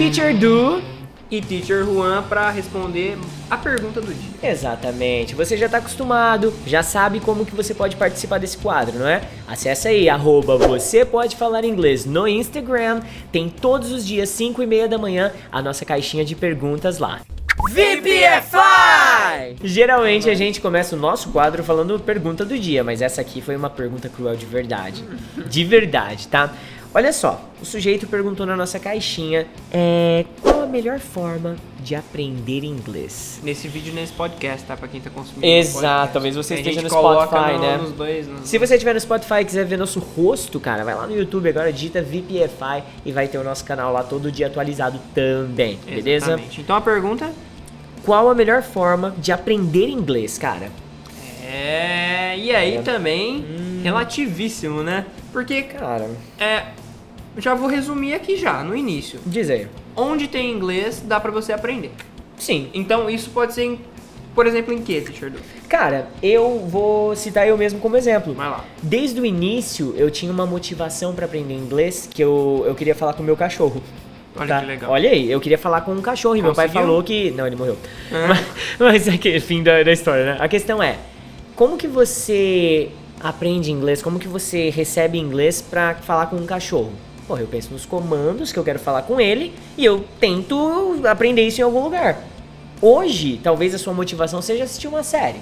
[0.00, 0.82] Teacher Du
[1.30, 3.18] e Teacher Juan para responder
[3.50, 4.50] a pergunta do dia.
[4.50, 5.34] Exatamente.
[5.34, 9.20] Você já está acostumado, já sabe como que você pode participar desse quadro, não é?
[9.46, 13.02] Acesse aí, arroba você pode falar inglês no Instagram.
[13.30, 17.20] Tem todos os dias, 5 e meia da manhã, a nossa caixinha de perguntas lá.
[17.68, 19.56] VPFI!
[19.62, 23.54] Geralmente a gente começa o nosso quadro falando pergunta do dia, mas essa aqui foi
[23.54, 25.04] uma pergunta cruel de verdade.
[25.46, 26.54] De verdade, tá?
[26.92, 32.64] Olha só, o sujeito perguntou na nossa caixinha é, qual a melhor forma de aprender
[32.64, 33.38] inglês.
[33.44, 34.76] Nesse vídeo, nesse podcast, tá?
[34.76, 35.46] Pra quem tá consumindo.
[35.46, 37.76] Exato, talvez você esteja no Spotify, no, né?
[37.76, 38.48] Nos dois, nos...
[38.48, 41.48] Se você estiver no Spotify e quiser ver nosso rosto, cara, vai lá no YouTube
[41.48, 46.26] agora, digita VPFI e vai ter o nosso canal lá todo dia atualizado também, beleza?
[46.26, 46.60] Exatamente.
[46.60, 47.32] Então a pergunta?
[48.04, 50.72] Qual a melhor forma de aprender inglês, cara?
[51.44, 52.82] É, e aí é.
[52.82, 53.80] também, hum.
[53.84, 55.06] relativíssimo, né?
[55.32, 56.64] Porque, cara, é,
[57.36, 59.20] já vou resumir aqui já, no início.
[59.24, 59.66] Diz aí.
[59.96, 61.92] Onde tem inglês, dá para você aprender.
[62.36, 62.70] Sim.
[62.72, 63.80] Então isso pode ser, em,
[64.34, 65.32] por exemplo, em que, Teacher
[65.68, 68.34] Cara, eu vou citar eu mesmo como exemplo.
[68.34, 68.64] Vai lá.
[68.82, 73.12] Desde o início, eu tinha uma motivação para aprender inglês, que eu, eu queria falar
[73.12, 73.82] com o meu cachorro.
[74.36, 74.60] Olha tá?
[74.60, 74.90] que legal.
[74.90, 77.30] Olha aí, eu queria falar com um cachorro e meu pai falou que.
[77.32, 77.76] Não, ele morreu.
[78.12, 78.28] Ah.
[78.78, 80.36] Mas, mas é que fim da, da história, né?
[80.40, 80.96] A questão é:
[81.56, 84.00] como que você aprende inglês?
[84.00, 86.92] Como que você recebe inglês para falar com um cachorro?
[87.30, 91.46] Pô, eu penso nos comandos que eu quero falar com ele e eu tento aprender
[91.46, 92.24] isso em algum lugar.
[92.82, 95.38] Hoje, talvez a sua motivação seja assistir uma série,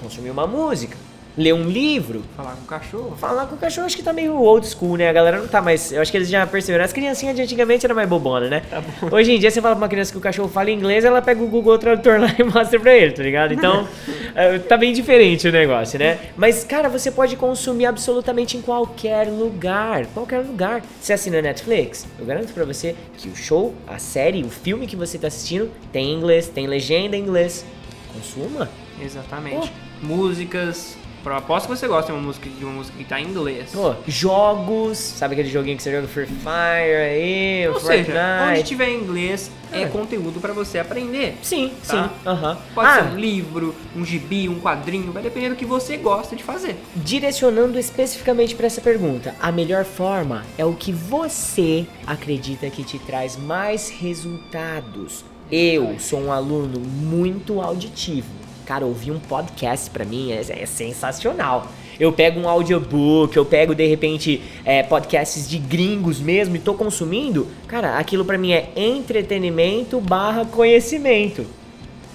[0.00, 0.96] consumir uma música,
[1.36, 2.22] ler um livro.
[2.36, 3.16] Falar com o cachorro.
[3.16, 5.08] Falar com o cachorro acho que tá meio old school, né?
[5.08, 5.92] A galera não tá mais.
[5.92, 6.84] Eu acho que eles já perceberam.
[6.84, 8.62] As criancinhas de antigamente eram mais bobona, né?
[8.70, 11.20] Tá Hoje em dia, você fala pra uma criança que o cachorro fala inglês, ela
[11.20, 13.52] pega o Google Tradutor lá e mostra pra ele, tá ligado?
[13.52, 13.86] Então,
[14.34, 16.18] é, tá bem diferente o negócio, né?
[16.36, 20.06] Mas, cara, você pode consumir absolutamente em qualquer lugar.
[20.06, 20.82] Qualquer lugar.
[21.00, 22.06] Você assina Netflix?
[22.18, 25.70] Eu garanto pra você que o show, a série, o filme que você tá assistindo
[25.92, 27.64] tem inglês, tem legenda em inglês.
[28.12, 28.68] Consuma.
[29.00, 29.70] Exatamente.
[30.02, 30.06] Oh.
[30.06, 30.96] Músicas,
[31.32, 33.70] aposto que você gosta de uma música, de uma música que tá em inglês.
[33.72, 38.06] Pô, jogos, sabe aquele joguinho que você joga Free Fire aí, Ou Fortnite.
[38.06, 41.36] seja, onde tiver inglês é, é conteúdo para você aprender.
[41.42, 42.10] Sim, tá?
[42.24, 42.28] sim.
[42.28, 42.56] Uhum.
[42.74, 42.94] Pode ah.
[42.94, 46.76] ser um livro, um gibi, um quadrinho, vai depender do que você gosta de fazer.
[46.94, 52.98] Direcionando especificamente para essa pergunta, a melhor forma é o que você acredita que te
[52.98, 55.24] traz mais resultados.
[55.50, 61.68] Eu sou um aluno muito auditivo Cara, ouvir um podcast para mim é, é, sensacional.
[62.00, 66.74] Eu pego um audiobook, eu pego de repente é, podcasts de gringos mesmo e tô
[66.74, 67.46] consumindo.
[67.68, 71.46] Cara, aquilo para mim é entretenimento barra conhecimento.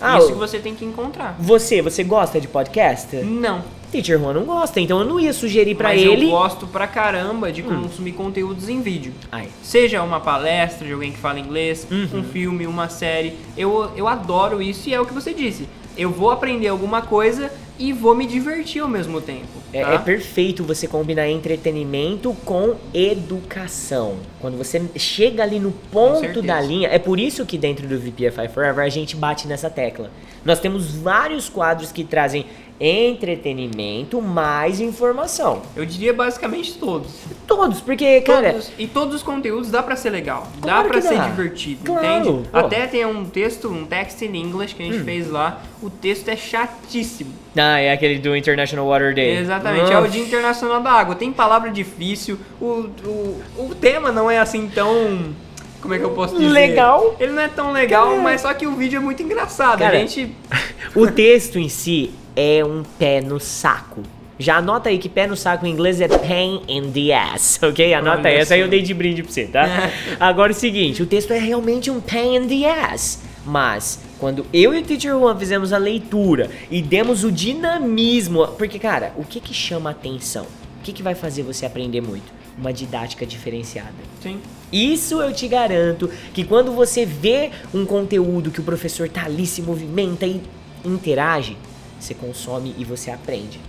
[0.00, 1.34] Ah, Isso que você tem que encontrar.
[1.40, 3.16] Você, você gosta de podcast?
[3.16, 3.64] Não.
[3.90, 6.26] Teacher Juan não gosta, então eu não ia sugerir para ele.
[6.26, 7.82] Eu gosto pra caramba de hum.
[7.82, 9.12] consumir conteúdos em vídeo.
[9.32, 9.48] Ai.
[9.62, 12.20] Seja uma palestra de alguém que fala inglês, uhum.
[12.20, 13.34] um filme, uma série.
[13.56, 17.50] Eu, eu adoro isso e é o que você disse eu vou aprender alguma coisa
[17.78, 19.46] e vou me divertir ao mesmo tempo.
[19.72, 19.92] É, tá?
[19.92, 24.16] É, é, perfeito você combinar entretenimento com educação.
[24.40, 28.48] Quando você chega ali no ponto da linha, é por isso que dentro do VPFI
[28.52, 30.10] Forever a gente bate nessa tecla.
[30.44, 32.46] Nós temos vários quadros que trazem
[32.80, 35.62] entretenimento mais informação.
[35.74, 37.10] Eu diria basicamente todos.
[37.46, 38.52] Todos, porque, cara.
[38.52, 40.46] Todos, e todos os conteúdos dá para ser legal.
[40.60, 42.06] Claro dá para ser divertido, claro.
[42.06, 42.48] entende?
[42.50, 42.58] Pô.
[42.58, 45.04] Até tem um texto, um text in English que a gente hum.
[45.04, 45.62] fez lá.
[45.82, 47.32] O texto é chatíssimo.
[47.56, 49.38] Ah, é aquele do International Water Day.
[49.38, 51.14] Exatamente, é o Dia Internacional da Água.
[51.14, 52.38] Tem palavra difícil.
[52.60, 55.34] O, o, o tema não é assim tão
[55.80, 56.48] como é que eu posso dizer?
[56.48, 57.14] Legal.
[57.20, 58.20] Ele não é tão legal, Cara.
[58.20, 59.78] mas só que o vídeo é muito engraçado.
[59.78, 60.34] Cara, a gente.
[60.96, 64.02] o texto em si é um pé no saco.
[64.38, 67.94] Já anota aí que pé no saco em inglês é pain in the ass, ok?
[67.94, 69.90] Anota aí, essa aí eu dei de brinde pra você, tá?
[70.20, 73.22] Agora é o seguinte, o texto é realmente um pain in the ass.
[73.46, 78.46] Mas, quando eu e o Teacher Juan fizemos a leitura e demos o dinamismo...
[78.48, 80.44] Porque, cara, o que que chama atenção?
[80.80, 82.34] O que que vai fazer você aprender muito?
[82.58, 83.94] Uma didática diferenciada.
[84.20, 84.40] Sim.
[84.72, 89.46] Isso eu te garanto que quando você vê um conteúdo que o professor tá ali,
[89.46, 90.40] se movimenta e
[90.84, 91.56] interage,
[91.98, 93.60] você consome e você aprende.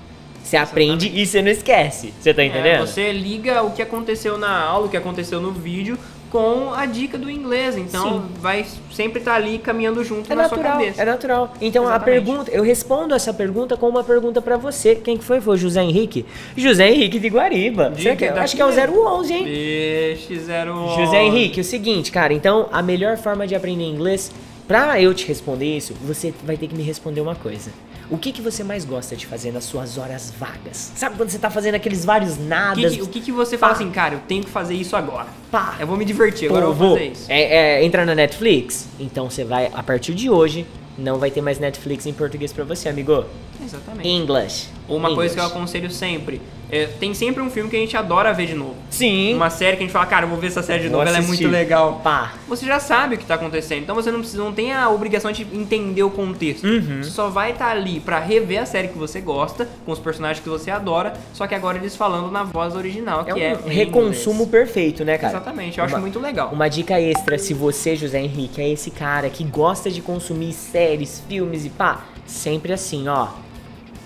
[0.43, 2.13] Você aprende e você não esquece.
[2.19, 2.83] Você tá é, entendendo?
[2.83, 5.97] É, você liga o que aconteceu na aula, o que aconteceu no vídeo
[6.29, 7.77] com a dica do inglês.
[7.77, 8.29] Então Sim.
[8.39, 11.01] vai sempre estar tá ali caminhando junto é na natural, sua cabeça.
[11.01, 11.53] É natural.
[11.61, 12.01] Então Exatamente.
[12.01, 14.95] a pergunta, eu respondo essa pergunta com uma pergunta para você.
[14.95, 15.41] Quem que foi?
[15.41, 16.25] Foi o José Henrique?
[16.55, 17.89] José Henrique de Guariba.
[17.89, 19.43] De, que, acho que é o 011, hein?
[19.43, 21.03] Peixe 011.
[21.03, 24.31] José Henrique, o seguinte, cara, então a melhor forma de aprender inglês,
[24.67, 27.71] pra eu te responder isso, você vai ter que me responder uma coisa.
[28.09, 30.93] O que, que você mais gosta de fazer nas suas horas vagas?
[30.95, 32.91] Sabe quando você tá fazendo aqueles vários O nadas?
[32.91, 33.79] que, que- o que, que você fala Pá.
[33.81, 35.27] assim, cara, eu tenho que fazer isso agora.
[35.51, 35.75] Pá.
[35.77, 36.97] Eu vou me divertir, agora Pô, eu vou vou.
[36.97, 37.25] fazer isso.
[37.29, 38.87] É, é, entrar na Netflix?
[38.97, 40.65] Então você vai, a partir de hoje,
[40.97, 43.25] não vai ter mais Netflix em português pra você, amigo.
[43.61, 44.07] Exatamente.
[44.07, 44.69] English.
[44.87, 45.57] Uma coisa que eu English.
[45.57, 48.75] aconselho sempre, é, tem sempre um filme que a gente adora ver de novo.
[48.89, 49.35] Sim.
[49.35, 51.07] Uma série que a gente fala, cara, eu vou ver essa série de Vou novo,
[51.09, 51.43] ela é assistir.
[51.43, 52.01] muito legal.
[52.03, 52.33] Pá.
[52.47, 55.31] Você já sabe o que tá acontecendo, então você não precisa, não tem a obrigação
[55.31, 56.65] de entender o contexto.
[56.67, 57.03] Uhum.
[57.03, 60.43] Você só vai estar ali pra rever a série que você gosta, com os personagens
[60.43, 63.57] que você adora, só que agora eles falando na voz original, É que um é
[63.67, 64.49] reconsumo inglês.
[64.51, 65.33] perfeito, né, cara?
[65.33, 66.49] Exatamente, eu acho Uma- muito legal.
[66.51, 71.23] Uma dica extra, se você, José Henrique, é esse cara que gosta de consumir séries,
[71.29, 73.27] filmes e pá, sempre assim, ó.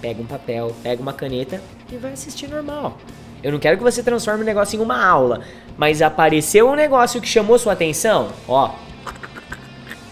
[0.02, 1.62] Pega um papel, pega uma caneta
[1.92, 2.98] e vai assistir normal.
[3.44, 5.42] Eu não quero que você transforme o negócio em uma aula,
[5.78, 8.72] mas apareceu um negócio que chamou sua atenção, ó.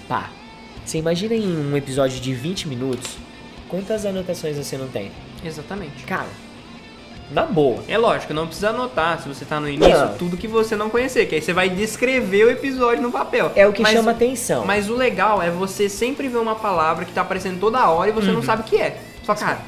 [0.08, 0.30] Pá.
[0.86, 3.18] Você imagina em um episódio de 20 minutos,
[3.68, 5.12] quantas anotações você não tem?
[5.46, 6.04] Exatamente.
[6.06, 6.26] Cara,
[7.30, 7.84] na boa.
[7.88, 10.18] É lógico, não precisa anotar, se você tá no início, Não.
[10.18, 13.52] tudo que você não conhecer, que aí você vai descrever o episódio no papel.
[13.56, 14.66] É o que Mas chama atenção.
[14.66, 18.14] Mas o legal é você sempre ver uma palavra que tá aparecendo toda hora e
[18.14, 18.34] você Uhum.
[18.38, 19.00] não sabe o que é.
[19.24, 19.60] Só, cara,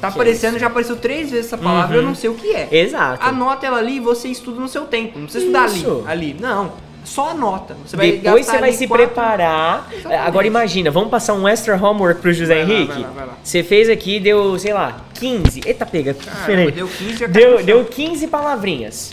[0.00, 0.60] tá Que aparecendo, isso?
[0.60, 2.02] já apareceu três vezes essa palavra, Uhum.
[2.02, 2.68] eu não sei o que é.
[2.70, 3.24] Exato.
[3.24, 5.18] Anota ela ali e você estuda no seu tempo.
[5.18, 6.04] Não precisa estudar Isso.
[6.06, 6.28] ali.
[6.30, 6.36] Ali.
[6.40, 6.72] Não.
[7.02, 7.76] Só anota.
[7.86, 9.88] Você vai Depois você vai se quatro- preparar.
[9.90, 10.20] Exatamente.
[10.26, 12.92] Agora imagina, vamos passar um extra homework pro José Vai lá, Henrique?
[12.92, 13.32] vai lá, vai lá.
[13.42, 15.62] Você fez aqui, deu, sei lá, 15.
[15.64, 16.12] Eita, pega.
[16.14, 16.70] Caramba, peraí.
[16.70, 19.10] deu 15 já caiu no Deu, deu 15 palavrinhas.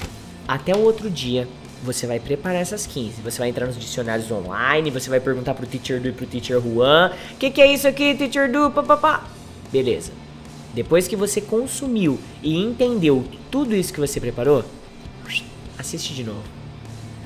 [0.47, 1.47] Até o outro dia,
[1.81, 3.21] você vai preparar essas 15.
[3.21, 6.59] Você vai entrar nos dicionários online, você vai perguntar pro Teacher Du e pro Teacher
[6.61, 7.11] Juan.
[7.33, 8.69] O que, que é isso aqui, Teacher Du?
[8.69, 9.23] Pá, pá, pá.
[9.71, 10.11] Beleza.
[10.73, 14.63] Depois que você consumiu e entendeu tudo isso que você preparou,
[15.77, 16.43] assiste de novo.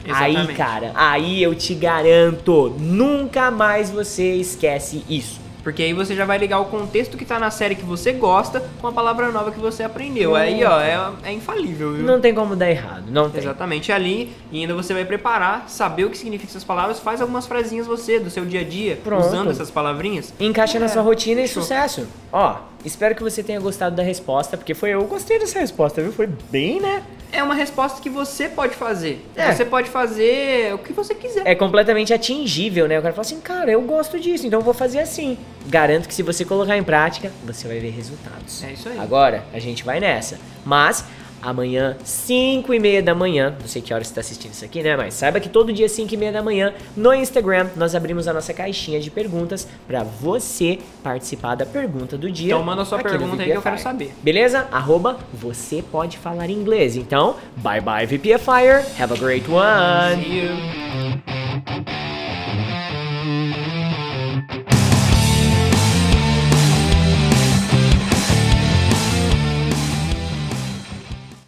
[0.10, 0.58] Aí, Exatamente.
[0.58, 5.41] cara, aí eu te garanto, nunca mais você esquece isso.
[5.64, 8.64] Porque aí você já vai ligar o contexto que tá na série que você gosta
[8.82, 10.36] com a palavra nova que você aprendeu.
[10.36, 12.04] Aí, ó, é, é infalível, viu?
[12.04, 13.42] Não tem como dar errado, não tem.
[13.42, 17.46] Exatamente ali, e ainda você vai preparar, saber o que significa essas palavras, faz algumas
[17.46, 19.26] frasinhas você do seu dia a dia, Pronto.
[19.28, 20.34] usando essas palavrinhas.
[20.40, 21.62] Encaixa na É, sua rotina e fechou.
[21.62, 22.08] sucesso.
[22.32, 26.12] Ó, espero que você tenha gostado da resposta, porque foi eu gostei dessa resposta, viu?
[26.12, 27.04] Foi bem, né?
[27.32, 29.26] É uma resposta que você pode fazer.
[29.36, 29.52] É.
[29.52, 31.48] Você pode fazer o que você quiser.
[31.48, 33.00] É completamente atingível, né?
[33.00, 35.38] O cara fala assim, cara, eu gosto disso, então eu vou fazer assim.
[35.68, 38.64] Garanto que se você colocar em prática, você vai ver resultados.
[38.64, 39.00] É isso aí.
[39.00, 40.40] Agora, a gente vai nessa.
[40.66, 41.06] Mas,
[41.42, 44.82] amanhã, 5 e meia da manhã, não sei que hora você está assistindo isso aqui,
[44.84, 44.96] né?
[44.96, 48.34] Mas saiba que todo dia, 5 e meia da manhã, no Instagram, nós abrimos a
[48.34, 52.54] nossa caixinha de perguntas para você participar da pergunta do dia.
[52.54, 54.14] Então manda sua pergunta aí que eu quero saber.
[54.22, 54.68] Beleza?
[54.72, 56.96] Arroba, você pode falar inglês.
[56.96, 60.24] Então, bye bye VPFire, have a great one!
[60.24, 61.01] See you.